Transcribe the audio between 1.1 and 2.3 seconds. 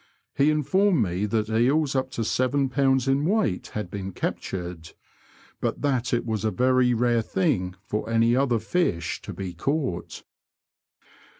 that eels up to